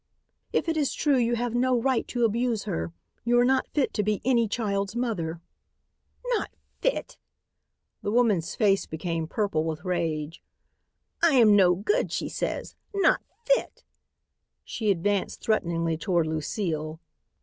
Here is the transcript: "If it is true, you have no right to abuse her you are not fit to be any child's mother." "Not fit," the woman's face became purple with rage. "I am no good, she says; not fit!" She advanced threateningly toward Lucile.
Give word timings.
"If 0.51 0.67
it 0.67 0.77
is 0.77 0.95
true, 0.95 1.17
you 1.19 1.35
have 1.35 1.53
no 1.53 1.79
right 1.79 2.07
to 2.07 2.25
abuse 2.25 2.63
her 2.63 2.91
you 3.23 3.37
are 3.39 3.45
not 3.45 3.67
fit 3.67 3.93
to 3.93 4.01
be 4.01 4.19
any 4.25 4.47
child's 4.47 4.95
mother." 4.95 5.41
"Not 6.33 6.49
fit," 6.79 7.19
the 8.01 8.09
woman's 8.09 8.55
face 8.55 8.87
became 8.87 9.27
purple 9.27 9.63
with 9.63 9.85
rage. 9.85 10.41
"I 11.21 11.35
am 11.35 11.55
no 11.55 11.75
good, 11.75 12.11
she 12.11 12.29
says; 12.29 12.73
not 12.95 13.21
fit!" 13.45 13.83
She 14.63 14.89
advanced 14.89 15.41
threateningly 15.43 15.97
toward 15.97 16.25
Lucile. 16.25 16.99